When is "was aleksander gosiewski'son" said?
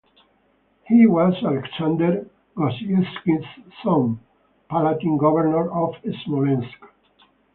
1.05-4.17